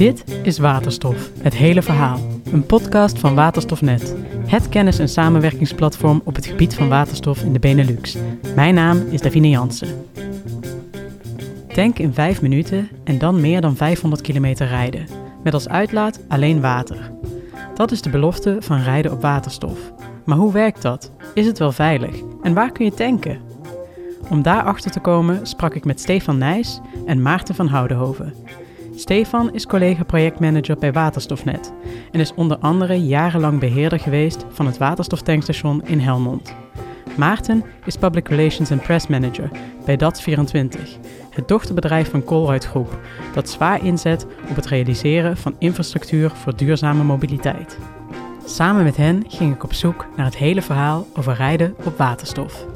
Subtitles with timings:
[0.00, 2.18] Dit is Waterstof, het hele verhaal.
[2.52, 4.14] Een podcast van Waterstofnet.
[4.46, 8.16] Het kennis- en samenwerkingsplatform op het gebied van waterstof in de Benelux.
[8.54, 10.06] Mijn naam is Davine Jansen.
[11.68, 15.06] Tank in 5 minuten en dan meer dan 500 kilometer rijden.
[15.42, 17.12] Met als uitlaat alleen water.
[17.74, 19.92] Dat is de belofte van rijden op waterstof.
[20.24, 21.12] Maar hoe werkt dat?
[21.34, 22.14] Is het wel veilig?
[22.42, 23.38] En waar kun je tanken?
[24.30, 28.34] Om daarachter te komen sprak ik met Stefan Nijs en Maarten van Houdenhoven.
[29.00, 31.72] Stefan is collega-projectmanager bij Waterstofnet
[32.10, 36.54] en is onder andere jarenlang beheerder geweest van het waterstoftankstation in Helmond.
[37.16, 39.50] Maarten is Public Relations and Press Manager
[39.84, 40.80] bij DAT24,
[41.30, 43.00] het dochterbedrijf van Colruyt Groep,
[43.34, 47.78] dat zwaar inzet op het realiseren van infrastructuur voor duurzame mobiliteit.
[48.44, 52.66] Samen met hen ging ik op zoek naar het hele verhaal over rijden op waterstof.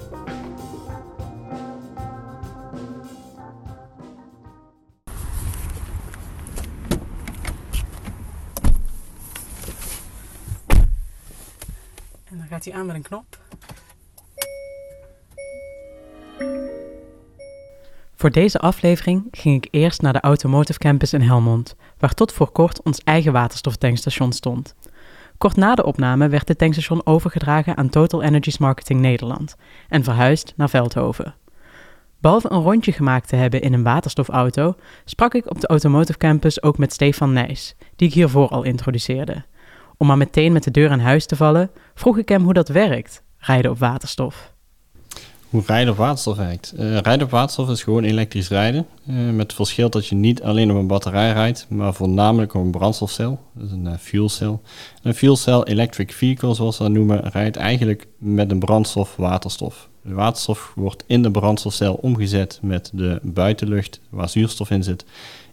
[12.65, 13.39] Gaat aan met een knop.
[18.15, 22.51] Voor deze aflevering ging ik eerst naar de Automotive Campus in Helmond, waar tot voor
[22.51, 24.75] kort ons eigen waterstoftankstation stond.
[25.39, 29.57] Kort na de opname werd dit tankstation overgedragen aan Total Energies Marketing Nederland
[29.89, 31.35] en verhuisd naar Veldhoven.
[32.19, 36.63] Behalve een rondje gemaakt te hebben in een waterstofauto, sprak ik op de Automotive Campus
[36.63, 39.45] ook met Stefan Nijs, die ik hiervoor al introduceerde.
[39.97, 42.69] Om maar meteen met de deur aan huis te vallen, vroeg ik hem hoe dat
[42.69, 44.53] werkt, rijden op waterstof.
[45.49, 46.75] Hoe rijden op waterstof werkt.
[46.79, 48.87] Uh, rijden op waterstof is gewoon elektrisch rijden.
[49.09, 52.63] Uh, met het verschil dat je niet alleen op een batterij rijdt, maar voornamelijk op
[52.63, 53.41] een brandstofcel.
[53.65, 54.59] Is een uh, fuel cell.
[55.03, 59.89] Een fuel cell electric vehicle, zoals we dat noemen, rijdt eigenlijk met een brandstof waterstof.
[60.03, 65.05] De waterstof wordt in de brandstofcel omgezet met de buitenlucht, waar zuurstof in zit,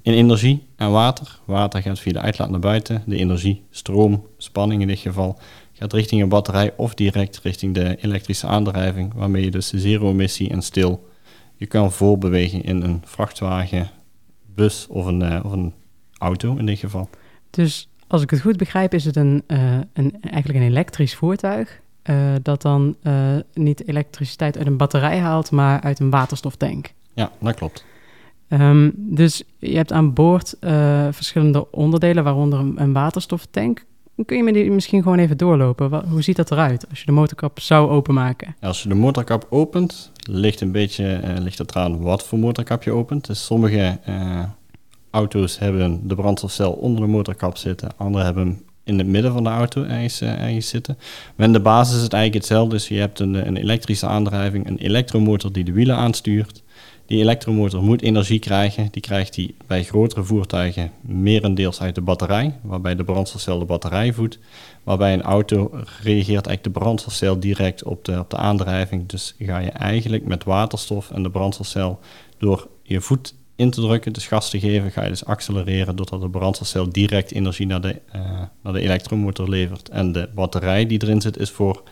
[0.01, 1.39] in energie en water.
[1.45, 3.03] Water gaat via de uitlaat naar buiten.
[3.05, 5.39] De energie, stroom, spanning in dit geval,
[5.73, 10.61] gaat richting een batterij of direct richting de elektrische aandrijving, waarmee je dus zero-emissie en
[10.61, 11.09] stil
[11.61, 13.89] je kan voorbewegen in een vrachtwagen,
[14.55, 15.73] bus of een, uh, of een
[16.17, 17.09] auto in dit geval.
[17.49, 21.81] Dus als ik het goed begrijp, is het een, uh, een, eigenlijk een elektrisch voertuig
[22.03, 22.95] uh, dat dan
[23.53, 26.93] niet elektriciteit uit een batterij haalt, maar uit een waterstoftank.
[27.13, 27.85] Ja, dat klopt.
[28.53, 30.55] Um, dus je hebt aan boord
[31.11, 33.85] verschillende onderdelen, waaronder een, waterstoftank.
[34.25, 36.09] Kun je me die misschien gewoon even doorlopen?
[36.09, 38.55] Hoe ziet dat eruit als je de motorkap zou openmaken?
[38.61, 42.83] Als je de motorkap opent, ligt een beetje uh, ligt het eraan wat voor motorkap
[42.83, 43.27] je opent.
[43.27, 44.43] Dus sommige uh,
[45.11, 49.43] auto's hebben de brandstofcel onder de motorkap zitten, andere hebben hem in het midden van
[49.43, 50.97] de auto ergens, zitten.
[51.35, 52.75] Maar de basis is het eigenlijk hetzelfde.
[52.75, 56.63] Dus je hebt een, een elektrische aandrijving, een elektromotor die de wielen aanstuurt.
[57.11, 58.87] Die elektromotor moet energie krijgen.
[58.91, 64.13] Die krijgt hij bij grotere voertuigen merendeels uit de batterij, waarbij de brandstofcel de batterij
[64.13, 64.39] voedt.
[64.83, 65.69] Waarbij een auto
[66.01, 69.07] reageert eigenlijk de brandstofcel direct op de, op de aandrijving.
[69.07, 71.99] Dus ga je eigenlijk met waterstof en de brandstofcel
[72.37, 76.21] door je voet in te drukken, dus gas te geven, ga je dus accelereren doordat
[76.21, 78.21] de brandstofcel direct energie naar de, uh,
[78.63, 79.89] naar de elektromotor levert.
[79.89, 81.83] En de batterij die erin zit is voor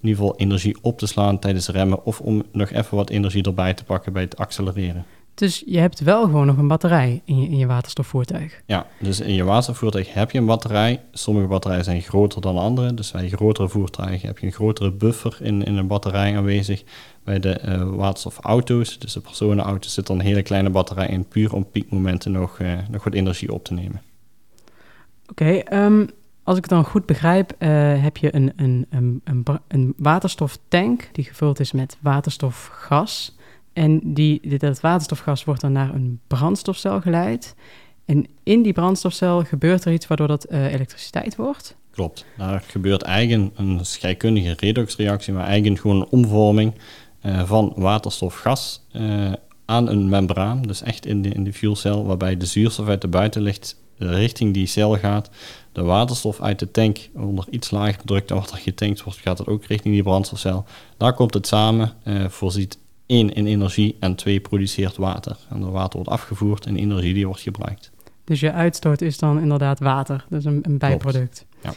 [0.00, 3.42] in ieder geval energie op te slaan tijdens remmen of om nog even wat energie
[3.42, 5.04] erbij te pakken bij het accelereren.
[5.38, 8.62] Dus je hebt wel gewoon nog een batterij in je, in je waterstofvoertuig?
[8.66, 11.00] Ja, dus in je waterstofvoertuig heb je een batterij.
[11.12, 12.94] Sommige batterijen zijn groter dan andere.
[12.94, 16.84] Dus bij grotere voertuigen heb je een grotere buffer in, in een batterij aanwezig.
[17.24, 21.54] Bij de uh, waterstofauto's, dus de personenauto's, zit er een hele kleine batterij in, puur
[21.54, 24.02] om piekmomenten nog, uh, nog wat energie op te nemen.
[25.30, 26.10] Oké, okay, um,
[26.48, 27.68] als ik het dan goed begrijp, uh,
[28.02, 33.36] heb je een, een, een, een, waterstoftank die gevuld is met waterstofgas.
[33.72, 37.54] En die, dat waterstofgas wordt dan naar een brandstofcel geleid.
[38.04, 41.76] En in die brandstofcel gebeurt er iets waardoor dat uh, elektriciteit wordt.
[41.90, 42.24] Klopt.
[42.36, 46.74] Daar gebeurt eigenlijk een scheikundige redoxreactie, maar eigenlijk gewoon een omvorming
[47.22, 48.86] uh, van waterstofgas
[49.64, 50.62] aan een membraan.
[50.62, 54.66] Dus echt in de, in de fuelcel, waarbij de zuurstof uit de buitenlucht richting die
[54.66, 55.30] cel gaat.
[55.72, 59.38] De waterstof uit de tank onder iets lager druk dan wat er getankt wordt, gaat
[59.38, 60.64] het ook richting die brandstofcel.
[60.96, 65.36] Daar komt het samen, uh, voorziet één in energie en twee produceert water.
[65.50, 67.90] En dat water wordt afgevoerd en energie die wordt gebruikt.
[68.24, 71.46] Dus je uitstoot is dan inderdaad water, dus een, een bijproduct.
[71.62, 71.72] Ja.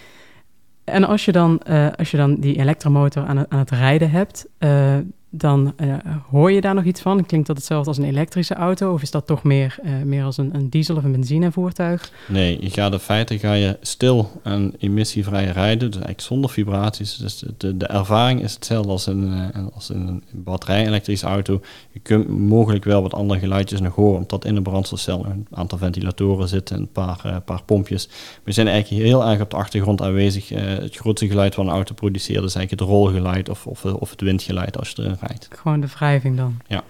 [0.83, 4.11] En als je dan, uh, als je dan die elektromotor aan het, aan het rijden
[4.11, 4.97] hebt, uh,
[5.33, 5.95] dan uh,
[6.29, 7.25] hoor je daar nog iets van?
[7.25, 8.93] Klinkt dat hetzelfde als een elektrische auto?
[8.93, 12.11] Of is dat toch meer, uh, meer als een, een, diesel- of een benzinevoertuig?
[12.27, 17.17] Nee, je gaat in feite ga je stil en emissievrij rijden, dus eigenlijk zonder vibraties.
[17.17, 21.61] Dus de, ervaring is hetzelfde als in, uh, als een batterij-elektrische auto.
[21.91, 25.77] Je kunt mogelijk wel wat andere geluidjes nog horen, omdat in de brandstofcel een aantal
[25.77, 28.09] ventilatoren zitten, een paar, paar pompjes.
[28.43, 30.49] We zijn eigenlijk heel erg op de achtergrond aanwezig.
[30.49, 34.21] het grootste geluid van een auto produceert is eigenlijk het rolgeluid of, of, of het
[34.21, 35.19] windgeluid als je
[35.49, 36.59] gewoon de wrijving dan?
[36.67, 36.83] Ja.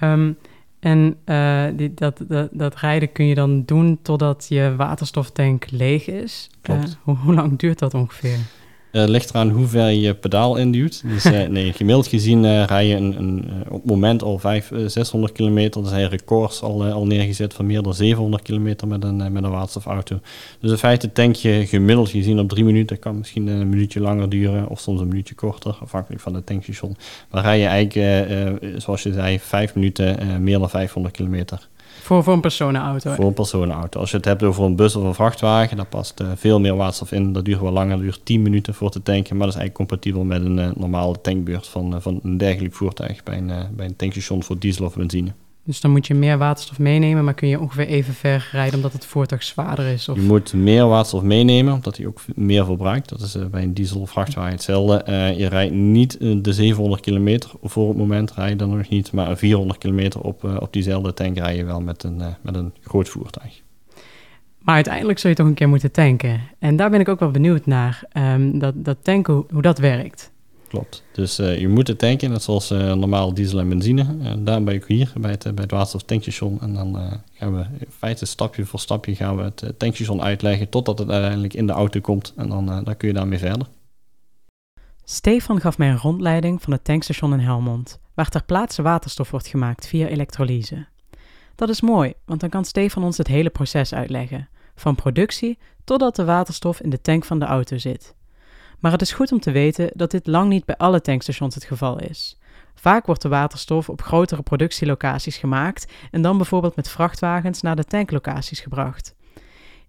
[0.00, 0.36] Um,
[0.80, 6.06] en uh, die, dat, dat, dat, rijden kun je dan doen totdat je waterstoftank leeg
[6.06, 6.50] is.
[6.60, 6.88] Klopt.
[6.88, 8.38] Uh, hoe, hoe lang duurt dat ongeveer?
[8.92, 11.02] Uh, ligt eraan hoe ver je pedaal induwt.
[11.06, 14.92] Dus uh, nee, gemiddeld gezien uh, rij je een, een, op het moment al 500,
[14.92, 15.82] 600 kilometer.
[15.82, 19.50] Er zijn records al, al neergezet van meer dan 700 kilometer met een, met een
[19.50, 20.20] waterstofauto.
[20.60, 22.98] Dus in feite tank je gemiddeld gezien op drie minuten.
[22.98, 26.96] kan misschien een minuutje langer duren of soms een minuutje korter, afhankelijk van het tankstation.
[27.30, 31.68] Maar rij je eigenlijk, zoals je zei, vijf minuten meer dan 500 kilometer.
[32.20, 33.14] Voor, een personenauto?
[33.14, 34.00] Voor een personenauto.
[34.00, 36.76] Als je het hebt over een bus of een vrachtwagen, dan past uh, veel meer
[36.76, 37.32] waterstof in.
[37.32, 39.36] Dat duurt wel langer, dat duurt 10 minuten voor te tanken.
[39.36, 42.74] Maar dat is eigenlijk compatibel met een uh, normale tankbeurt van, uh, van een dergelijk
[42.74, 45.32] voertuig bij een, bij een tankstation voor diesel of benzine.
[45.64, 48.92] Dus dan moet je meer waterstof meenemen, maar kun je ongeveer even ver rijden omdat
[48.92, 50.08] het voertuig zwaarder is?
[50.08, 50.16] Of?
[50.16, 53.08] Je moet meer waterstof meenemen, omdat hij ook meer verbruikt.
[53.08, 55.04] Dat is uh, bij een diesel vrachtwagen hetzelfde.
[55.08, 58.88] Uh, je rijdt niet uh, de 700 kilometer voor het moment, rij je dan nog
[58.88, 62.72] niet, maar 400 kilometer op, op diezelfde tank rij je wel met een, met een
[62.80, 63.62] groot voertuig.
[64.58, 66.40] Maar uiteindelijk zul je toch een keer moeten tanken.
[66.58, 69.78] En daar ben ik ook wel benieuwd naar, um, dat, dat tanken, hoe, hoe dat
[69.78, 70.31] werkt.
[70.72, 71.02] Klopt.
[71.12, 74.16] Dus uh, je moet het tanken, net zoals uh, normaal diesel en benzine.
[74.22, 76.60] En daarom ben ik hier bij het, bij het waterstoftankstation.
[76.60, 80.98] En dan gaan we in feite stapje voor stapje gaan we het tankstation uitleggen totdat
[80.98, 82.32] het uiteindelijk in de auto komt.
[82.36, 83.66] En dan, dan kun je daarmee verder.
[85.04, 89.46] Stefan gaf mij een rondleiding van het tankstation in Helmond, waar ter plaatse waterstof wordt
[89.46, 90.86] gemaakt via elektrolyse.
[91.54, 96.16] Dat is mooi, want dan kan Stefan ons het hele proces uitleggen, van productie totdat
[96.16, 98.14] de waterstof in de tank van de auto zit.
[98.82, 101.64] Maar het is goed om te weten dat dit lang niet bij alle tankstations het
[101.64, 102.38] geval is.
[102.74, 107.84] Vaak wordt de waterstof op grotere productielocaties gemaakt en dan bijvoorbeeld met vrachtwagens naar de
[107.84, 109.14] tanklocaties gebracht.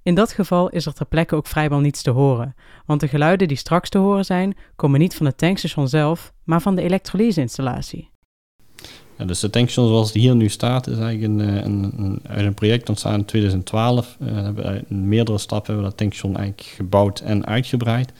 [0.03, 2.55] In dat geval is er ter plekke ook vrijwel niets te horen,
[2.85, 6.61] want de geluiden die straks te horen zijn, komen niet van het tankstation zelf, maar
[6.61, 8.11] van de elektrolyseinstallatie.
[9.17, 12.45] Ja, dus de tankstation zoals die hier nu staat, is eigenlijk een, een, een, uit
[12.45, 14.17] een project ontstaan in 2012.
[14.19, 18.13] Uh, hebben in meerdere stappen hebben we dat tankstation eigenlijk gebouwd en uitgebreid.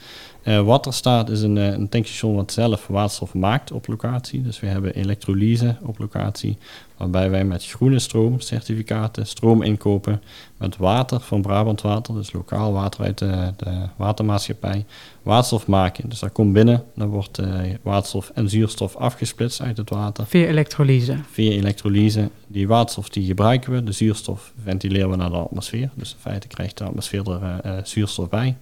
[0.43, 4.41] Uh, wat er staat is een, een tankstation wat zelf waterstof maakt op locatie.
[4.41, 6.57] Dus we hebben elektrolyse op locatie,
[6.97, 10.21] waarbij wij met groene stroomcertificaten stroom inkopen
[10.57, 14.85] met water van Brabant Water, dus lokaal water uit de, de watermaatschappij,
[15.21, 16.09] waterstof maken.
[16.09, 20.25] Dus dat komt binnen, dan wordt uh, waterstof en zuurstof afgesplitst uit het water.
[20.25, 21.17] Via elektrolyse?
[21.31, 22.29] Via elektrolyse.
[22.47, 25.89] Die waterstof die gebruiken we, de zuurstof ventileren we naar de atmosfeer.
[25.95, 28.55] Dus in feite krijgt de atmosfeer er uh, zuurstof bij.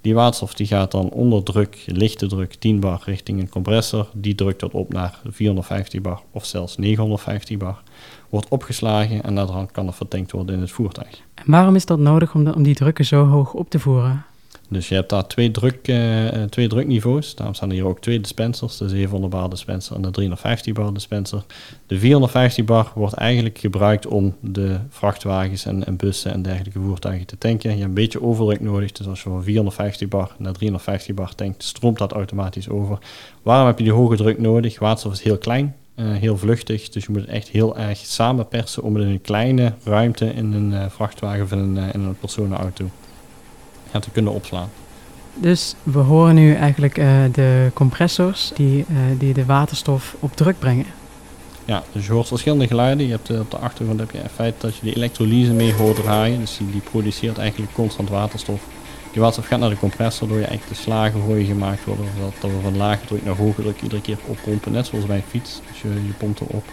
[0.00, 4.08] Die waterstof die gaat dan onder druk, lichte druk, 10 bar richting een compressor.
[4.14, 7.82] Die drukt dat op naar 450 bar of zelfs 950 bar.
[8.28, 11.20] Wordt opgeslagen en dan kan er vertankt worden in het voertuig.
[11.34, 14.24] En waarom is dat nodig om die drukken zo hoog op te voeren?
[14.70, 17.34] Dus je hebt daar twee, druk, uh, twee drukniveaus.
[17.34, 18.76] Daarom staan er hier ook twee dispensers.
[18.76, 21.44] De 700 bar dispenser en de 350 bar dispenser.
[21.86, 27.26] De 450 bar wordt eigenlijk gebruikt om de vrachtwagens en, en bussen en dergelijke voertuigen
[27.26, 27.70] te tanken.
[27.70, 28.92] Je hebt een beetje overdruk nodig.
[28.92, 32.98] Dus als je van 450 bar naar 350 bar tankt, stroomt dat automatisch over.
[33.42, 34.78] Waarom heb je die hoge druk nodig?
[34.78, 35.74] Waterstof is heel klein.
[35.96, 39.20] Uh, heel vluchtig, dus je moet het echt heel erg samenpersen om het in een
[39.20, 42.90] kleine ruimte in een vrachtwagen of in een, in een personenauto
[43.92, 44.68] ja, te kunnen opslaan.
[45.34, 50.58] Dus we horen nu eigenlijk uh, de compressors die, uh, die de waterstof op druk
[50.58, 50.86] brengen.
[51.64, 53.06] Ja, dus je hoort verschillende geluiden.
[53.06, 55.74] Je hebt uh, op de achtergrond heb je in feite dat je die elektrolyse mee
[55.74, 56.38] hoort draaien.
[56.38, 58.60] Dus die, die produceert eigenlijk constant waterstof.
[59.12, 62.04] Die waterstof gaat naar de compressor, door je eigenlijk de slagen voor je gemaakt worden.
[62.40, 65.22] Dat we van lage druk naar hoge druk iedere keer oppompen, net zoals bij een
[65.28, 65.60] fiets.
[65.68, 66.64] Dus je, je pompt erop.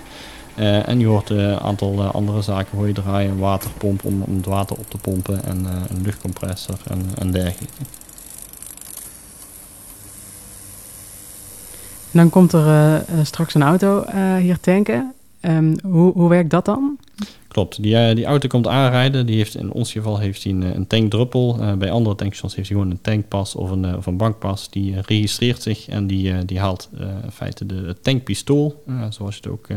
[0.59, 3.31] Uh, en je hoort een uh, aantal uh, andere zaken hoor je draaien.
[3.31, 7.83] Een waterpomp om, om het water op te pompen en een luchtcompressor en, en dergelijke.
[12.11, 14.05] En dan komt er straks een auto
[14.37, 15.13] hier tanken.
[15.41, 16.96] Um, hoe, hoe werkt dat dan?
[17.57, 19.25] Klopt, die, die auto komt aanrijden.
[19.25, 21.57] Die heeft in ons geval heeft hij een, een tankdruppel.
[21.59, 24.69] Uh, bij andere tankstations heeft hij gewoon een tankpas of een, of een bankpas.
[24.69, 26.89] Die uh, registreert zich en die, uh, die haalt
[27.23, 29.67] in feite de tankpistool, zoals je het ook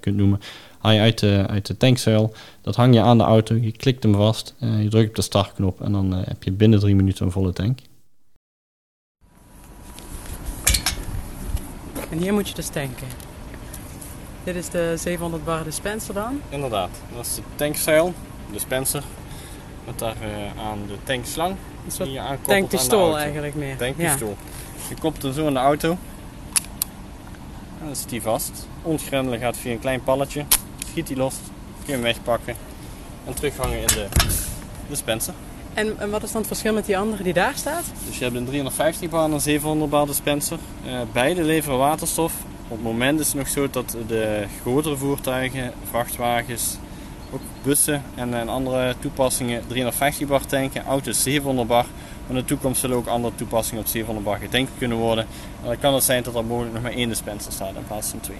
[0.00, 0.40] kunt noemen.
[0.78, 2.32] Haal je uit de, uit de tankzuil.
[2.62, 5.80] Dat hang je aan de auto, je klikt hem vast, je drukt op de startknop
[5.80, 7.78] en dan heb je binnen drie minuten een volle tank.
[12.10, 13.27] En hier moet je dus tanken.
[14.48, 16.40] Dit is de 700 bar dispenser dan?
[16.48, 18.14] Inderdaad, dat is de tankzuil,
[18.50, 19.02] dispenser.
[19.86, 21.56] Met daar uh, aan de tankslang.
[21.84, 22.10] Een soort
[22.42, 23.76] tankpistool eigenlijk meer.
[23.76, 24.36] Tankpistool.
[24.88, 25.90] Je koppelt hem zo in de auto.
[27.80, 28.68] En dan zit hij vast.
[28.82, 29.02] Ons
[29.40, 30.44] gaat via een klein palletje.
[30.90, 31.34] Schiet hij los.
[31.78, 32.54] Kun je hem wegpakken.
[33.26, 34.06] En terughangen in de
[34.88, 35.34] dispenser.
[35.74, 37.84] En, en, wat is dan het verschil met die andere die daar staat?
[38.06, 40.58] Dus je hebt een 350 bar en een 700 bar dispenser.
[40.86, 42.32] Uh, beide leveren waterstof.
[42.68, 46.76] Op het moment is het nog zo dat de grotere voertuigen, vrachtwagens,
[47.32, 51.86] ook bussen en, andere toepassingen 350 bar tanken, auto's 700 bar.
[52.26, 55.26] Maar in de toekomst zullen ook andere toepassingen op 700 bar getankt kunnen worden.
[55.62, 58.10] En dan kan het zijn dat er mogelijk nog maar één dispenser staat in plaats
[58.10, 58.38] van twee.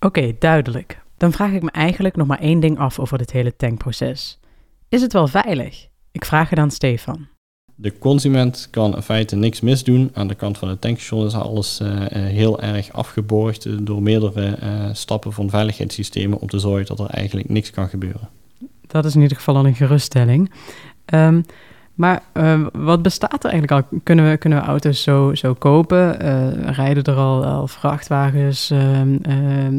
[0.00, 1.00] Oké, duidelijk.
[1.16, 4.40] Dan vraag ik me eigenlijk nog maar één ding af over dit hele tankproces.
[4.88, 5.88] Is het wel veilig?
[6.12, 7.28] Ik vraag het aan Stefan.
[7.82, 10.10] De consument kan in feite niks misdoen.
[10.14, 14.88] Aan de kant van het tankstation is alles uh, heel erg afgeborgd door meerdere uh,
[14.92, 18.28] stappen van veiligheidssystemen om te zorgen dat er eigenlijk niks kan gebeuren.
[18.86, 20.50] Dat is in ieder geval al een geruststelling.
[21.14, 21.44] Um,
[21.94, 23.98] maar uh, wat bestaat er eigenlijk al?
[24.02, 26.16] Kunnen we, kunnen we auto's zo, zo kopen?
[26.72, 29.00] Rijden er al, al vrachtwagens, uh,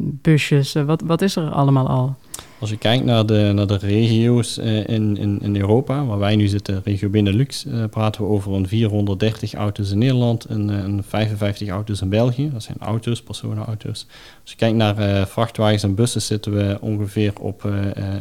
[0.01, 0.73] busjes?
[0.73, 2.15] wat, wat is er allemaal al?
[2.61, 6.35] Als je kijkt naar de, naar de regio's uh, in, in, in Europa, waar wij
[6.35, 10.77] nu zitten, regio Benelux, uh, praten we over een 430 auto's in Nederland en, uh,
[10.77, 12.49] en 55 auto's in België.
[12.53, 14.05] Dat zijn auto's, personenauto's.
[14.41, 17.63] Als je kijkt naar vrachtwagens en bussen, zitten we ongeveer op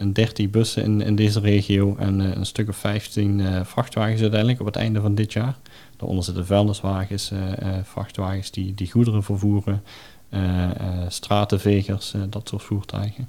[0.00, 4.66] een 30 bussen in, in deze regio en een stuk of 15 vrachtwagens uiteindelijk op
[4.66, 5.56] het einde van dit jaar.
[5.96, 7.32] Daaronder zitten vuilniswagens,
[7.82, 9.82] vrachtwagens die, die goederen vervoeren,
[11.08, 13.28] stratenvegers, dat soort voertuigen.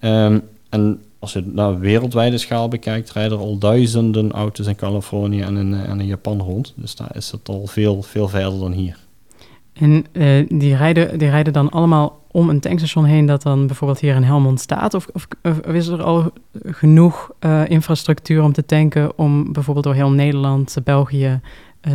[0.00, 0.38] Ehm,
[0.68, 5.56] en als je naar wereldwijde schaal bekijkt, rijden er al duizenden auto's in Californië en
[5.56, 6.72] in, en in Japan rond.
[6.76, 8.96] Dus daar is het al veel, veel verder dan hier.
[9.72, 14.00] En uh, die, rijden, die rijden dan allemaal om een tankstation heen dat dan bijvoorbeeld
[14.00, 14.94] hier in Helmond staat?
[14.94, 16.32] Of, of, is er al
[16.64, 21.40] genoeg uh, infrastructuur om te tanken om bijvoorbeeld door heel Nederland, België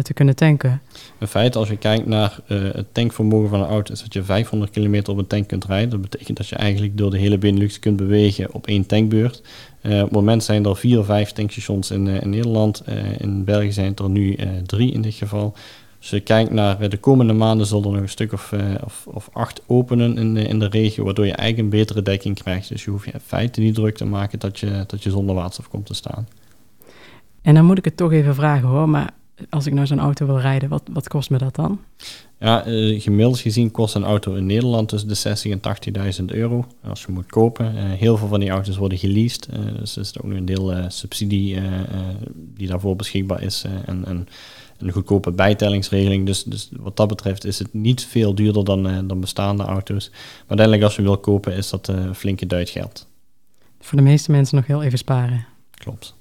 [0.01, 0.81] te kunnen tanken?
[1.19, 4.23] In feite, als je kijkt naar uh, het tankvermogen van een auto, is dat je
[4.23, 5.89] 500 kilometer op een tank kunt rijden.
[5.89, 9.41] Dat betekent dat je eigenlijk door de hele Benelux kunt bewegen op één tankbeurt.
[9.81, 12.83] Uh, op het moment zijn er vier, vijf tankstations in, in Nederland.
[13.17, 15.55] in België zijn er nu drie in dit geval.
[15.99, 19.29] Als je kijkt naar de komende maanden, zullen er nog een stuk of, of, of,
[19.33, 22.69] acht openen in, in de regio, waardoor je eigenlijk een betere dekking krijgt.
[22.69, 25.35] Dus je hoeft je in feite niet druk te maken dat je, dat je zonder
[25.35, 26.27] waterstof komt te staan.
[27.41, 29.13] En dan moet ik het toch even vragen hoor, maar
[29.49, 31.79] als ik nou zo'n auto wil rijden, wat, wat kost me dat dan?
[32.39, 35.61] Ja, uh, gemiddeld gezien kost een auto in Nederland tussen de 60 en
[36.19, 37.75] 80.000 euro als je moet kopen.
[37.75, 40.45] Uh, heel veel van die auto's worden geleased, uh, dus er is ook nog een
[40.45, 41.59] deel subsidie
[42.35, 44.27] die daarvoor beschikbaar is en, en,
[44.77, 46.25] een goedkope bijtellingsregeling.
[46.25, 50.09] Dus, dus wat dat betreft is het niet veel duurder dan, dan bestaande auto's.
[50.09, 53.07] Maar uiteindelijk als je wil kopen is dat een flinke duit geld.
[53.79, 55.45] Voor de meeste mensen nog heel even sparen.
[55.71, 56.15] Klopt.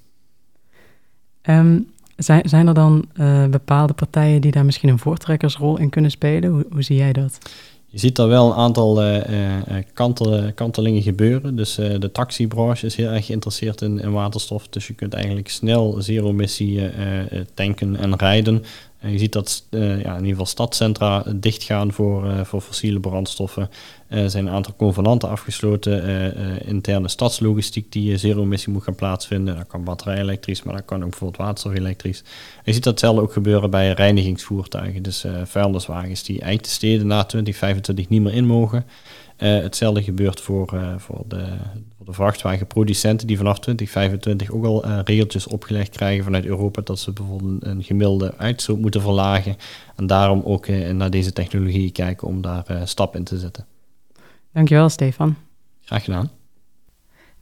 [1.43, 6.11] Um, zijn, zijn er dan uh, bepaalde partijen die daar misschien een voortrekkersrol in kunnen
[6.11, 6.51] spelen?
[6.51, 7.39] Hoe, hoe zie jij dat?
[7.87, 9.23] Je ziet daar wel een aantal uh,
[9.93, 11.57] kantel, kantelingen gebeuren.
[11.57, 14.69] Dus de taxibranche is heel erg geïnteresseerd in, in, waterstof.
[14.69, 16.91] Dus je kunt eigenlijk snel zero-emissie
[17.55, 18.65] tanken en rijden.
[18.99, 23.71] En je ziet dat ja, in ieder geval stadcentra dichtgaan voor, voor fossiele brandstoffen.
[24.09, 26.09] Er zijn een aantal convenanten afgesloten.
[26.09, 29.57] Uh, interne stadslogistiek die zero-emissie moet gaan plaatsvinden.
[29.57, 32.23] Dat kan batterij-elektrisch, maar dat kan ook bijvoorbeeld waterstof-elektrisch.
[32.65, 35.03] Je ziet datzelfde ook gebeuren bij reinigingsvoertuigen.
[35.03, 38.85] Dus vuilniswagens die eigenlijk de steden na 2025 niet meer in mogen.
[39.37, 41.45] hetzelfde gebeurt voor, voor de,
[42.05, 47.65] de vrachtwagenproducenten die vanaf 2025 ook al regeltjes opgelegd krijgen vanuit Europa dat ze bijvoorbeeld
[47.65, 49.57] een gemiddelde uitstoot moeten verlagen.
[49.97, 53.67] En daarom ook naar deze technologie kijken om daar stap in te zetten.
[54.55, 55.37] Dankjewel Stefan.
[55.85, 56.31] Graag gedaan.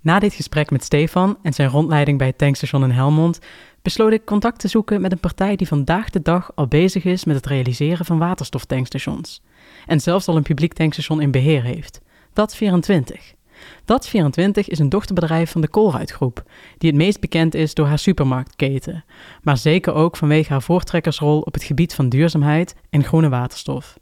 [0.00, 3.38] Na dit gesprek met Stefan en zijn rondleiding bij het tankstation in Helmond
[3.83, 7.25] besloot ik contact te zoeken met een partij die vandaag de dag al bezig is
[7.25, 9.42] met het realiseren van waterstoftankstations.
[9.87, 12.00] En zelfs al een publiek tankstation in beheer heeft.
[12.33, 13.35] Dat 24.
[13.83, 16.42] Dat24 is een dochterbedrijf van de Colruyt Groep,
[16.78, 19.04] die het meest bekend is door haar supermarktketen,
[19.42, 24.00] maar zeker ook vanwege haar voortrekkersrol op het gebied van duurzaamheid en groene waterstof.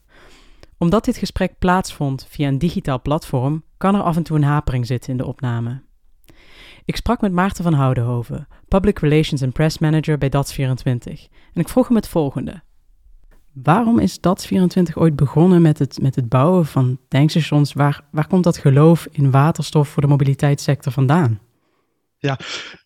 [0.83, 4.87] Omdat dit gesprek plaatsvond via een digitaal platform, kan er af en toe een hapering
[4.87, 5.83] zitten in de opname.
[6.85, 11.69] Ik sprak met Maarten van Houdenhoven, Public Relations and Press Manager bij DATS24, en ik
[11.69, 12.63] vroeg hem het volgende.
[13.53, 17.73] Waarom is DAT24 ooit begonnen met het, met het bouwen van tankstations?
[17.73, 21.41] Waar, waar komt dat geloof in waterstof voor de mobiliteitssector vandaan?
[22.23, 22.39] Ja,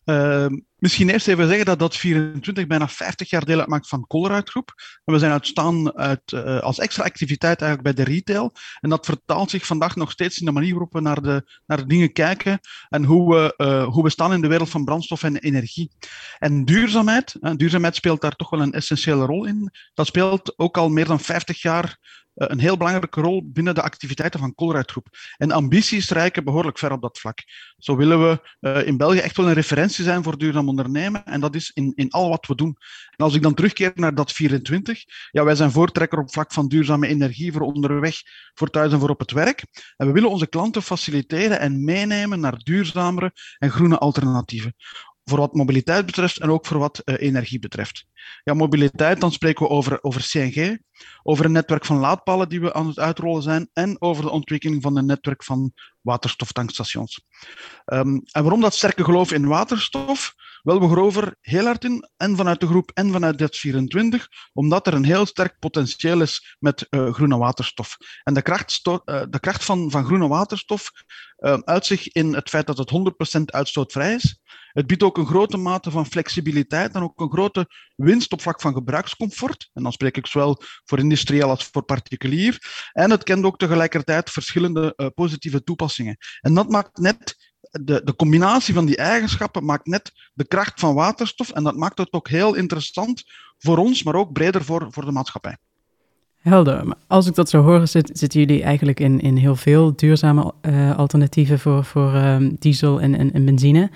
[0.05, 0.45] uh,
[0.77, 4.73] misschien eerst even zeggen dat dat 24 bijna 50 jaar deel uitmaakt van Colruyt Groep.
[5.03, 8.51] We zijn uitstaan uit, uh, als extra activiteit eigenlijk bij de retail.
[8.79, 11.77] En dat vertaalt zich vandaag nog steeds in de manier waarop we naar de, naar
[11.77, 15.23] de dingen kijken en hoe we, uh, hoe we staan in de wereld van brandstof
[15.23, 15.91] en energie.
[16.39, 19.71] En duurzaamheid, duurzaamheid speelt daar toch wel een essentiële rol in.
[19.93, 23.81] Dat speelt ook al meer dan 50 jaar eh, een heel belangrijke rol binnen de
[23.81, 25.07] activiteiten van Colruyt Groep.
[25.37, 27.43] En ambities reiken behoorlijk ver op dat vlak.
[27.77, 31.25] Zo willen we uh, in België echt wel een referentie zijn voor duurzaam ondernemen.
[31.25, 32.77] En dat is in, in al wat we doen.
[33.15, 36.67] En als ik dan terugkeer naar dat 24, ja, wij zijn voortrekker op vlak van
[36.67, 38.15] duurzame energie voor onderweg,
[38.53, 39.63] voor thuis en voor op het werk.
[39.97, 44.75] En we willen onze klanten faciliteren en meenemen naar duurzamere en groene alternatieven
[45.25, 48.05] voor wat mobiliteit betreft en ook voor wat uh, energie betreft.
[48.43, 50.77] Ja, mobiliteit, dan spreken we over, over CNG,
[51.23, 54.81] over een netwerk van laadpalen die we aan het uitrollen zijn en over de ontwikkeling
[54.81, 57.25] van een netwerk van waterstoftankstations.
[57.85, 60.33] Um, en waarom dat sterke geloof in waterstof?
[60.65, 64.87] Wel, we geloven heel hard in, en vanuit de groep en vanuit DET 24, omdat
[64.87, 67.97] er een heel sterk potentieel is met uh, groene waterstof.
[68.23, 70.91] En de kracht, uh, de kracht van, van groene waterstof
[71.37, 72.91] uh, uit zich in het feit dat het
[73.39, 74.39] 100% uitstootvrij is.
[74.75, 78.61] Het biedt ook een grote mate van flexibiliteit en ook een grote winst op vlak
[78.61, 79.69] van gebruikscomfort.
[79.73, 82.57] En dan spreek ik zowel voor industrieel als voor particulier.
[82.91, 86.17] En het kent ook tegelijkertijd verschillende uh, positieve toepassingen.
[86.41, 90.93] En dat maakt net de, de combinatie van die eigenschappen maakt net de kracht van
[90.93, 91.49] waterstof.
[91.49, 93.23] En dat maakt het ook heel interessant
[93.57, 95.57] voor ons, maar ook breder voor, voor de maatschappij.
[96.45, 96.95] Helder.
[97.07, 100.97] Als ik dat zo hoor, zit, zitten jullie eigenlijk in, in heel veel duurzame uh,
[100.97, 103.91] alternatieven voor, voor uh, diesel en, en benzine.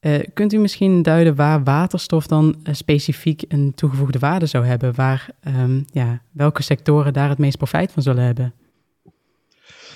[0.00, 4.94] Uh, kunt u misschien duiden waar waterstof dan uh, specifiek een toegevoegde waarde zou hebben?
[4.94, 8.54] Waar, um, ja, welke sectoren daar het meest profijt van zullen hebben?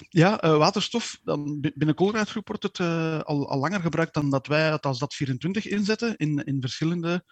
[0.08, 2.80] Ja, uh, waterstof, dan binnen Colruyt Groep wordt het
[3.26, 7.25] al, al, langer gebruikt dan dat wij het als dat 24 inzetten in, in verschillende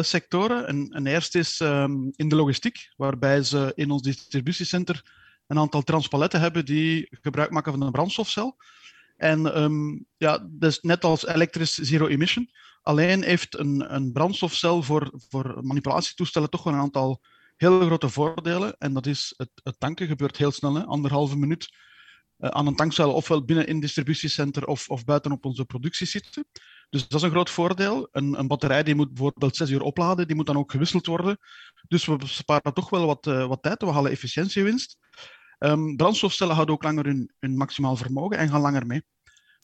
[0.00, 0.66] sectoren.
[0.66, 5.02] En, en, eerst is um, in de logistiek, waarbij ze in ons distributiecenter
[5.46, 8.56] een aantal transpaletten hebben die gebruik maken van een brandstofcel.
[9.24, 12.50] En um, ja, dus net als elektrisch zero emission.
[12.82, 17.22] Alleen heeft een, een brandstofcel voor, voor manipulatietoestellen toch wel een aantal
[17.56, 18.76] hele grote voordelen.
[18.78, 20.84] En dat is het, het tanken gebeurt heel snel, hè?
[20.84, 21.68] anderhalve minuut
[22.38, 26.06] uh, aan een tankcel, ofwel binnen in het distributiecenter of, of buiten op onze productie
[26.06, 26.44] zitten.
[26.90, 28.08] Dus dat is een groot voordeel.
[28.12, 31.38] Een, een, batterij die moet bijvoorbeeld zes uur opladen, die moet dan ook gewisseld worden.
[31.88, 34.96] Dus we sparen toch wel wat, uh, wat tijd, we halen efficiëntiewinst.
[35.58, 39.02] Um, brandstofcellen houden ook langer hun, hun maximaal vermogen en gaan langer mee.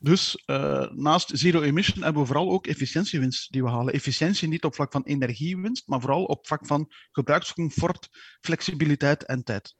[0.02, 3.92] Dus uh, naast zero emission hebben we vooral ook efficiëntiewinst die we halen.
[3.92, 8.08] Efficiëntie niet op vlak van energiewinst, maar vooral op vlak van gebruikscomfort,
[8.40, 9.74] flexibiliteit en tijd.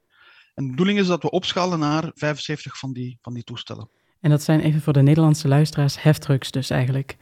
[0.54, 3.88] En de bedoeling is dat we opschalen naar 75 van die, van die toestellen.
[4.20, 7.16] En dat zijn even voor de Nederlandse luisteraars heftrucks dus eigenlijk?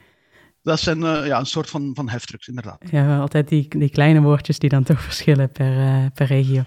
[0.61, 2.83] Dat zijn uh, ja, een soort van, van heftrucks, inderdaad.
[2.89, 6.63] Ja, altijd die, die kleine woordjes die dan toch verschillen per, uh, per regio.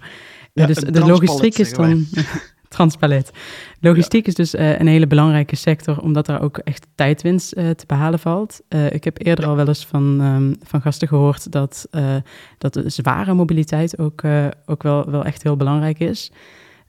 [0.53, 2.05] Ja, dus de logistiek is dan...
[2.73, 3.31] Transpalet.
[3.79, 4.31] Logistiek ja.
[4.31, 8.19] is dus uh, een hele belangrijke sector, omdat er ook echt tijdwinst uh, te behalen
[8.19, 8.61] valt.
[8.69, 9.49] Uh, ik heb eerder ja.
[9.49, 11.87] al wel eens van, um, van gasten gehoord dat,
[12.57, 14.23] dat de zware mobiliteit ook,
[14.65, 16.31] ook wel, wel echt heel belangrijk is.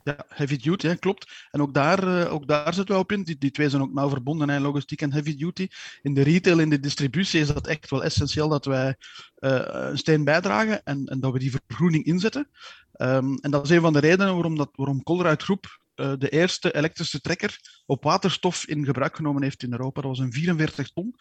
[0.03, 1.47] Ja, heavy duty, hè, klopt.
[1.51, 3.23] En ook daar, ook daar zitten we op in.
[3.23, 5.67] Die, die twee zijn ook nauw verbonden, hè, logistiek en heavy duty.
[6.01, 8.95] In de retail, in de distributie is dat echt wel essentieel dat wij
[9.35, 12.49] een steen bijdragen en, en dat we die vergroening inzetten.
[12.97, 16.29] Um, en dat is een van de redenen waarom, dat, waarom Colruyt Groep uh, de
[16.29, 20.01] eerste elektrische trekker op waterstof in gebruik genomen heeft in Europa.
[20.01, 21.15] Dat was een 44 ton.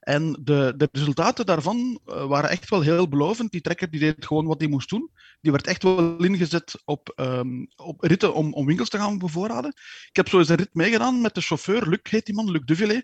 [0.00, 3.50] En de, de resultaten daarvan uh, waren echt wel heel belovend.
[3.50, 5.10] Die trekker die deed gewoon wat hij moest doen.
[5.40, 9.74] Die werd echt wel ingezet op, um, op ritten om, om winkels te gaan bevoorraden.
[10.08, 12.64] Ik heb zo eens een rit meegedaan met de chauffeur, Luc heet die man, Luc
[12.64, 13.02] Duvillé.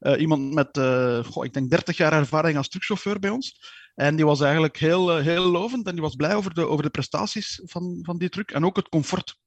[0.00, 0.78] Uh, iemand met,
[1.26, 3.60] goh, ik denk, 30 jaar ervaring als truckchauffeur bij ons.
[3.98, 6.90] En die was eigenlijk heel, heel lovend en die was blij over de, over de
[6.90, 9.38] prestaties van, van die truck en ook het comfort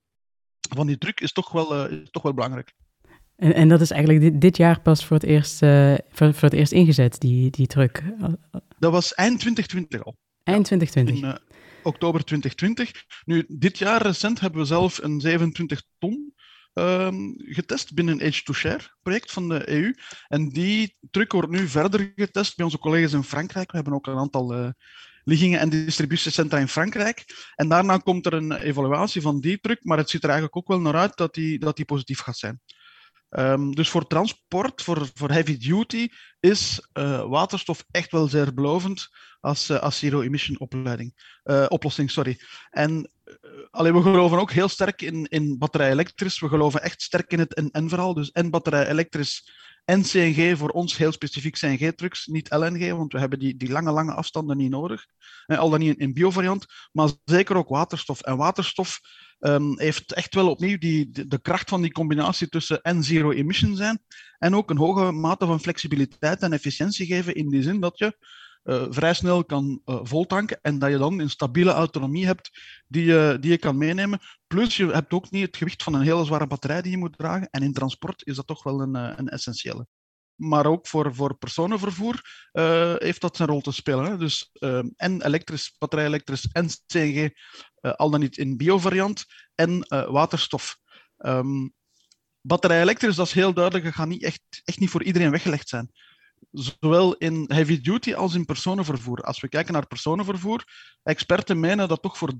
[0.75, 2.73] van die truck is toch wel, uh, is toch wel belangrijk.
[3.35, 6.49] En, en dat is eigenlijk dit, dit jaar pas voor het eerst, uh, voor, voor
[6.49, 8.03] het eerst ingezet, die, die truck?
[8.79, 10.17] Dat was eind 2020 al.
[10.43, 11.15] Eind 2020?
[11.15, 13.05] In uh, oktober 2020.
[13.25, 16.30] Nu, dit jaar recent hebben we zelf een 27 ton
[16.73, 19.95] um, getest binnen een Age-to-Share project van de EU.
[20.27, 23.71] En die truck wordt nu verder getest bij onze collega's in Frankrijk.
[23.71, 24.69] We hebben ook een aantal uh,
[25.23, 27.25] liggingen en distributiecentra in Frankrijk.
[27.55, 30.67] En daarna komt er een evaluatie van die truck, maar het ziet er eigenlijk ook
[30.67, 32.61] wel naar uit dat die, dat die positief gaat zijn.
[33.29, 36.07] Um, dus voor transport, voor, voor heavy duty,
[36.39, 40.59] is uh, waterstof echt wel zeer belovend als, uh, als zero-emission
[41.69, 42.11] oplossing.
[42.11, 42.39] Sorry.
[42.69, 43.11] En
[43.69, 46.39] alleen we geloven ook heel sterk in, in batterij elektrisch.
[46.39, 48.13] We geloven echt sterk in het en-en verhaal.
[48.13, 49.49] Dus en batterij elektrisch
[49.85, 53.91] En CNG voor ons heel specifiek CNG-trucks, niet LNG, want we hebben die, die lange,
[53.91, 55.05] lange afstanden niet nodig.
[55.45, 58.21] En al dan niet in, biovariant, maar zeker ook waterstof.
[58.21, 58.99] En waterstof
[59.39, 63.31] um, heeft echt wel opnieuw die, de, de, kracht van die combinatie tussen en zero
[63.31, 63.99] emission zijn
[64.37, 68.17] en ook een hoge mate van flexibiliteit en efficiëntie geven in die zin dat je
[68.63, 72.49] uh, vrij snel kan uh, voltanken en dat je dan een stabiele autonomie hebt
[72.87, 74.19] die je, die je kan meenemen.
[74.47, 77.17] Plus je hebt ook niet het gewicht van een hele zware batterij die je moet
[77.17, 79.87] dragen en in transport is dat toch wel een, uh, een essentiële.
[80.35, 82.21] Maar ook voor, voor personenvervoer
[82.97, 84.05] heeft dat zijn rol te spelen.
[84.05, 84.17] Hè.
[84.17, 84.51] Dus
[84.95, 87.29] en elektrisch, batterij elektrisch en CNG,
[87.81, 90.77] al dan niet in biovariant, en waterstof.
[91.17, 91.73] Um,
[92.41, 95.69] batterij elektrisch, dat is heel duidelijk, dat gaat niet echt, echt niet voor iedereen weggelegd
[95.69, 95.91] zijn
[96.51, 99.21] zowel in heavy duty als in personenvervoer.
[99.21, 100.63] Als we kijken naar personenvervoer,
[101.03, 102.37] experten menen dat toch voor 30%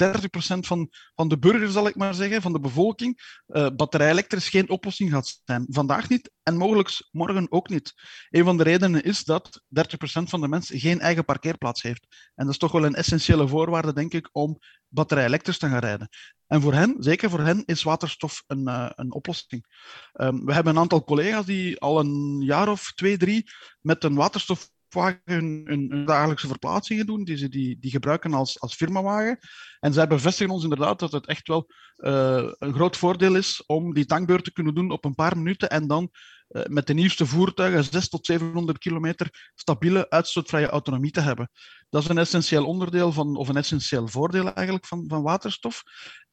[0.60, 4.70] van, van de burgers, zal ik maar zeggen, van de bevolking, uh, batterij elektrisch geen
[4.70, 5.66] oplossing gaat zijn.
[5.70, 7.94] Vandaag niet en mogelijk morgen ook niet.
[8.30, 12.08] Een van de redenen is dat 30% van de mensen geen eigen parkeerplaats heeft.
[12.36, 14.60] En dat is toch wel een essentiële voorwaarde, denk ik, om
[14.92, 16.10] batterij elektrisch te gaan rijden.
[16.48, 19.66] En voor hen, zeker voor hen, is waterstof een, uh, een oplossing.
[20.14, 23.50] Um, we hebben een aantal collega's die al een jaar of twee, drie
[23.82, 24.16] met een
[24.94, 29.40] waterstofwagen hun, dagelijkse verplaatsingen doen, die ze die, die gebruiken als, als firmawagen.
[29.80, 33.94] En zij bevestigen ons inderdaad dat het echt wel uh, een groot voordeel is om
[33.94, 36.10] die tankbeurt te kunnen doen op een paar minuten en dan
[36.50, 41.50] uh, met de nieuwste voertuigen 6 tot 700 kilometer stabiele uitstootvrije autonomie te hebben.
[41.90, 45.84] Dat is een essentieel onderdeel van, of een essentieel voordeel eigenlijk van, van waterstof.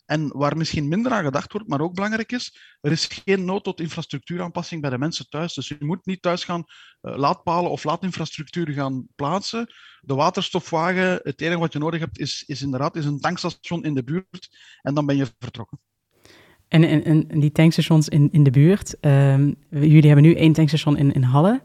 [0.08, 3.64] En waar misschien minder aan gedacht wordt, maar ook belangrijk is, er is geen nood
[3.64, 5.54] tot infrastructuuraanpassing bij de mensen thuis.
[5.54, 6.64] Dus je moet niet thuis gaan
[7.02, 9.66] uh, laadpalen of laadinfrastructuur gaan plaatsen.
[10.00, 13.94] De waterstofwagen, het enige wat je nodig hebt, is, is inderdaad is een tankstation in
[13.94, 14.48] de buurt
[14.82, 15.80] en dan ben je vertrokken.
[16.68, 19.38] En, en, en die tankstations in, in de buurt, uh,
[19.70, 21.62] jullie hebben nu één tankstation in, in Halle,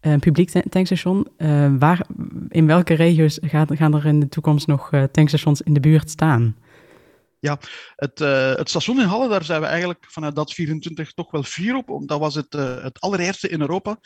[0.00, 1.28] een publiek tankstation.
[1.38, 2.06] Uh, waar,
[2.48, 6.56] in welke regio's gaan er in de toekomst nog uh, tankstations in de buurt staan?
[7.38, 7.58] Ja,
[7.96, 11.42] het, uh, het, station in Halle, daar zijn we eigenlijk vanuit dat 24 toch wel
[11.42, 12.08] fier op.
[12.08, 13.98] Dat was het, uh, het allereerste in Europa,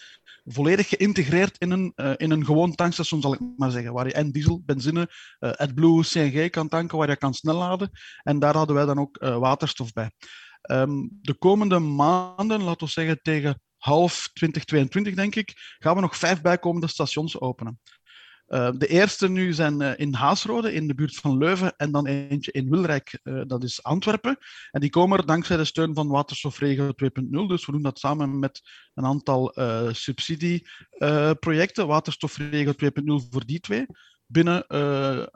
[0.44, 3.92] volledig geïntegreerd in een, uh, in een gewoon tankstation, zal ik maar zeggen.
[3.92, 7.90] Waar je en diesel, benzine, AdBlue, CNG kan tanken, waar je kan snelladen.
[8.22, 10.10] En daar hadden wij dan ook waterstof bij.
[10.70, 16.16] Um, de komende maanden, laten we zeggen tegen half 2022, denk ik, gaan we nog
[16.16, 17.80] vijf bijkomende stations openen.
[18.50, 22.06] Uh, de eerste nu zijn uh, in Haasrode, in de buurt van Leuven, en dan
[22.06, 24.38] eentje in Wilrijk, uh, dat is Antwerpen.
[24.70, 26.92] En die komen er dankzij de steun van Waterstofregio 2.0.
[27.46, 28.60] Dus we doen dat samen met
[28.94, 29.54] een aantal
[29.90, 31.86] subsidieprojecten.
[31.86, 32.80] Waterstofregio 2.0
[33.30, 33.86] voor die twee.
[34.26, 34.64] Binnen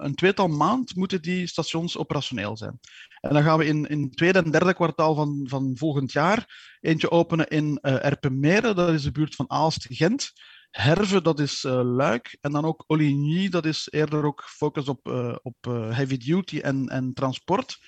[0.04, 2.80] een tweetal maand moeten die stations operationeel zijn.
[3.20, 6.76] En dan gaan we in, in het tweede en derde kwartaal van, van volgend jaar
[6.80, 10.32] eentje openen in Erpenmeren, dat is de buurt van Aalst-Gent.
[10.74, 12.38] Herve, dat is uh, Luik.
[12.40, 16.58] En dan ook Oligny, dat is eerder ook focus op, uh, op uh, heavy duty
[16.58, 17.78] en, en transport.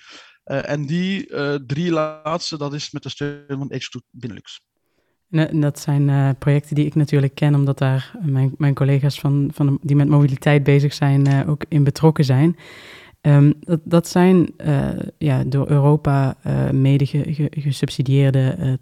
[0.43, 1.25] en die
[1.65, 4.61] drie laatste, dat is met de steun van H2 Benelux.
[5.29, 9.79] En dat zijn projecten die ik natuurlijk ken, omdat daar mijn, mijn collega's van, van,
[9.81, 12.57] die met mobiliteit bezig zijn ook in betrokken zijn.
[13.21, 14.53] Um, dat, dat zijn
[15.17, 16.37] ja, door Europa
[16.71, 17.05] mede
[17.51, 18.79] gesubsidieerde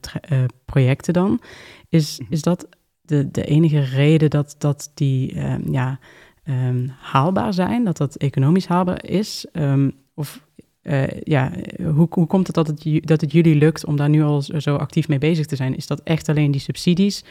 [0.66, 1.42] projecten dan.
[1.90, 2.68] Is, is dat
[3.06, 6.00] de, de enige reden dat, dat die um, ja,
[6.46, 9.46] um, haalbaar zijn, dat dat economisch haalbaar is?
[9.54, 10.46] Um, of
[10.86, 14.24] uh, ja, hoe, hoe komt het dat, het dat het jullie lukt om daar nu
[14.24, 15.76] al zo actief mee bezig te zijn?
[15.76, 17.24] Is dat echt alleen die subsidies?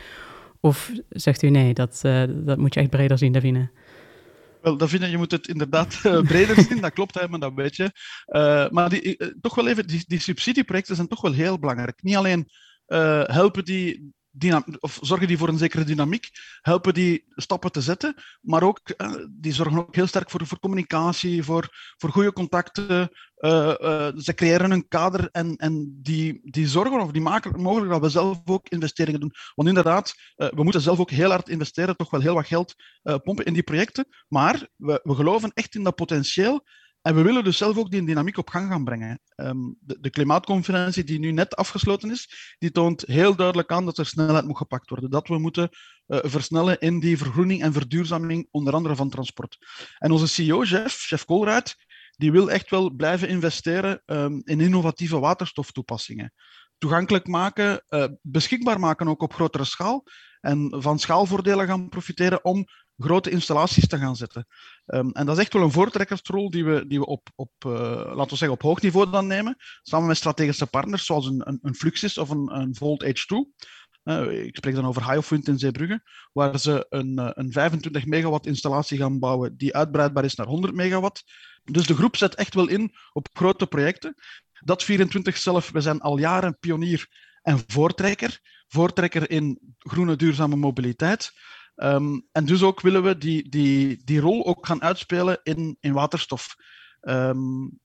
[0.61, 3.71] Of zegt u nee, dat, uh, dat moet je echt breder zien, Davine?
[4.63, 7.77] Wel, Davine, je moet het inderdaad uh, breder zien, dat klopt helemaal, dat weet
[8.73, 12.03] maar die, toch wel even, die, die subsidieprojecten zijn toch wel heel belangrijk.
[12.03, 12.49] Niet alleen
[13.27, 14.13] helpen die
[14.81, 19.15] of zorgen die voor een zekere dynamiek, helpen die stappen te zetten, maar ook uh,
[19.31, 23.11] die zorgen ook heel sterk voor, voor communicatie, voor, voor goede contacten.
[23.39, 27.91] Uh, uh, ze creëren een kader en, en die, die zorgen of die maken mogelijk
[27.91, 29.33] dat we zelf ook investeringen doen.
[29.55, 32.75] Want inderdaad, we moeten zelf ook heel hard investeren, toch wel heel wat geld
[33.23, 36.65] pompen in die projecten, maar we, we geloven echt in dat potentieel
[37.05, 39.21] en we willen dus zelf ook die dynamiek op gang gaan brengen.
[39.37, 43.99] Um, de, de, klimaatconferentie die nu net afgesloten is, die toont heel duidelijk aan dat
[43.99, 45.11] er snelheid moet gepakt worden.
[45.11, 45.69] Dat we moeten
[46.07, 49.57] uh, versnellen in die vergroening en verduurzaming, onder andere van transport.
[49.99, 51.77] En onze CEO, Jeff, Jeff Colruyt,
[52.17, 56.33] die wil echt wel blijven investeren um, in innovatieve waterstoftoepassingen.
[56.79, 60.05] Toegankelijk maken, uh, beschikbaar maken ook op grotere schaal.
[60.45, 64.47] En van schaalvoordelen gaan profiteren om grote installaties te gaan zetten.
[64.87, 67.73] Um, en dat is echt wel een voortrekkersrol die we, die we op, op, uh,
[67.93, 71.75] laten we zeggen, op hoog niveau dan nemen, samen met strategische partners zoals een, een,
[71.75, 73.11] Fluxys of een, een Volt H2.
[74.31, 76.03] ik spreek dan over Highwind in Zeebrugge,
[76.33, 81.25] waar ze een, een 25 megawatt installatie gaan bouwen die uitbreidbaar is naar 100 megawatt.
[81.65, 84.15] Dus de groep zet echt wel in op grote projecten.
[84.61, 87.09] Dat 24 zelf, we zijn al jaren pionier
[87.43, 88.41] en voortrekker.
[88.69, 91.33] Voortrekker in groene duurzame mobiliteit.
[91.75, 95.93] Ehm, en dus ook willen we die, die, die rol ook gaan uitspelen in, in
[95.93, 96.55] waterstof.
[97.01, 97.81] Um,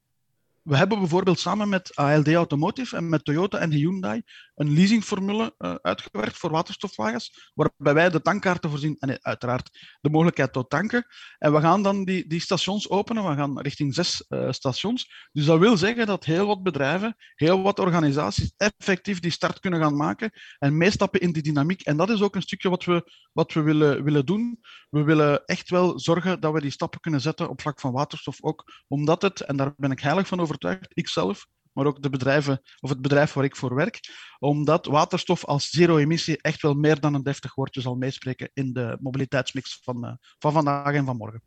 [0.70, 4.22] we hebben bijvoorbeeld samen met ALD Automotive en met Toyota en Hyundai
[4.56, 9.70] een leasingformule uh, uitgewerkt voor waterstofwagens, waarbij wij de tankkaarten voorzien en uiteraard
[10.02, 11.06] de mogelijkheid tot tanken.
[11.38, 15.30] En we gaan dan die, die stations openen, we gaan richting zes uh, stations.
[15.32, 19.80] Dus dat wil zeggen dat heel wat bedrijven, heel wat organisaties effectief die start kunnen
[19.80, 21.82] gaan maken en meestappen in die dynamiek.
[21.82, 24.60] En dat is ook een stukje wat we, wat we willen, willen doen.
[24.90, 28.44] We willen echt wel zorgen dat we die stappen kunnen zetten op vlak van waterstof
[28.44, 32.62] ook, omdat het, en daar ben ik heilig van overtuigd, ikzelf, maar ook de bedrijven,
[32.80, 34.00] of het bedrijf waar ik voor werk,
[34.40, 38.98] omdat waterstof als zero-emissie echt wel meer dan een deftig woordje zal meespreken in de
[39.00, 41.42] mobiliteitsmix van, uh, van vandaag en van morgen.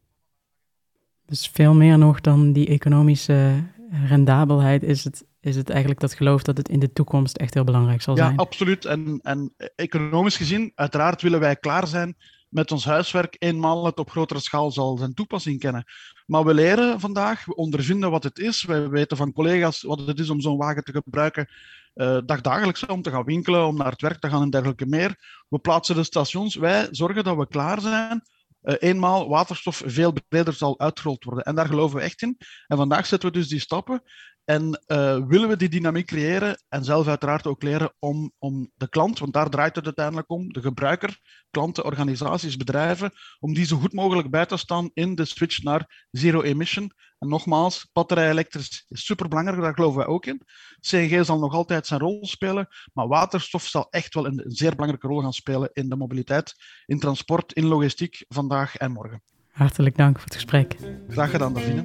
[1.26, 6.42] Dus veel meer nog dan die economische rendabelheid is het, is het eigenlijk dat geloof
[6.42, 8.30] dat het in de toekomst echt heel belangrijk zal zijn.
[8.30, 8.84] Ja, absoluut.
[8.84, 12.16] En, en economisch gezien, uiteraard willen wij klaar zijn
[12.52, 15.84] met ons huiswerk eenmaal het op grotere schaal zal zijn toepassing kennen.
[16.26, 18.64] Maar we leren vandaag, we ondervinden wat het is.
[18.64, 21.48] We weten van collega's wat het is om zo'n wagen te gebruiken
[21.94, 25.44] uh, dagdagelijks om te gaan winkelen, om naar het werk te gaan en dergelijke meer.
[25.48, 26.54] We plaatsen de stations.
[26.54, 28.22] Wij zorgen dat we klaar zijn
[28.62, 31.44] uh, eenmaal waterstof veel breder zal uitgerold worden.
[31.44, 32.38] En daar geloven we echt in.
[32.66, 34.02] En vandaag zetten we dus die stappen.
[34.44, 38.88] En uh, willen we die dynamiek creëren en zelf uiteraard ook leren om, om de
[38.88, 41.18] klant, want daar draait het uiteindelijk om, de gebruiker,
[41.50, 46.06] klanten, organisaties, bedrijven, om die zo goed mogelijk bij te staan in de switch naar
[46.10, 46.92] zero emission.
[47.18, 50.42] En nogmaals, batterij elektrisch is superbelangrijk, daar geloven wij ook in.
[50.80, 55.06] CNG zal nog altijd zijn rol spelen, maar waterstof zal echt wel een zeer belangrijke
[55.06, 56.54] rol gaan spelen in de mobiliteit,
[56.86, 59.22] in transport, in logistiek vandaag en morgen.
[59.50, 60.76] Hartelijk dank voor het gesprek.
[61.08, 61.84] Graag gedaan, Davine.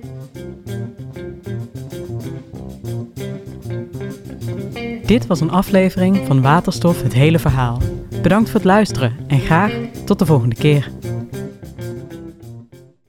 [5.07, 7.81] Dit was een aflevering van Waterstof Het Hele Verhaal.
[8.21, 9.71] Bedankt voor het luisteren en graag
[10.05, 10.91] tot de volgende keer.